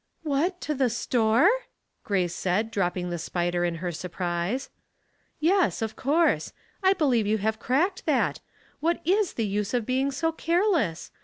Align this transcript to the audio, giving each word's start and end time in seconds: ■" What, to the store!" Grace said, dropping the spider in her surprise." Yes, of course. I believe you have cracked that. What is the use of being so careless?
■" 0.01 0.03
What, 0.23 0.59
to 0.61 0.73
the 0.73 0.89
store!" 0.89 1.47
Grace 2.03 2.33
said, 2.33 2.71
dropping 2.71 3.11
the 3.11 3.19
spider 3.19 3.63
in 3.63 3.75
her 3.75 3.91
surprise." 3.91 4.71
Yes, 5.49 5.83
of 5.83 5.95
course. 5.95 6.53
I 6.81 6.93
believe 6.93 7.27
you 7.27 7.37
have 7.37 7.59
cracked 7.59 8.07
that. 8.07 8.39
What 8.79 8.99
is 9.05 9.33
the 9.33 9.45
use 9.45 9.75
of 9.75 9.85
being 9.85 10.09
so 10.11 10.31
careless? 10.31 11.11